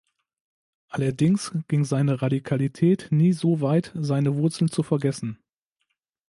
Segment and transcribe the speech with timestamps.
[0.87, 5.37] Allerdings ging seine Radikalität nie so weit, seine Wurzeln zu vergessen.